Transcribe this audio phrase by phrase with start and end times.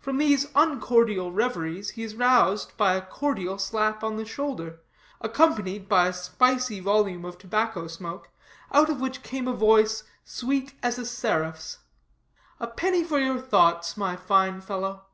[0.00, 4.80] From these uncordial reveries he is roused by a cordial slap on the shoulder,
[5.20, 8.28] accompanied by a spicy volume of tobacco smoke,
[8.72, 11.78] out of which came a voice, sweet as a seraph's:
[12.58, 15.04] "A penny for your thoughts, my fine fellow."